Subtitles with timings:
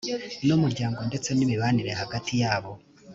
[0.45, 2.71] n umuryango ndetse n imibanire hagati yabo